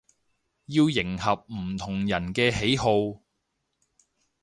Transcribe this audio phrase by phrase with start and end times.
[0.65, 3.21] 要迎合唔同人嘅喜好